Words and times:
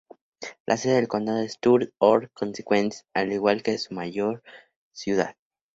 La 0.65 0.77
sede 0.77 0.95
del 0.95 1.07
condado 1.07 1.41
es 1.43 1.59
Truth 1.59 1.93
or 1.99 2.31
Consequences, 2.31 3.05
al 3.13 3.31
igual 3.33 3.61
que 3.61 3.77
su 3.77 3.93
mayor 3.93 4.41
ciudad. 4.91 5.35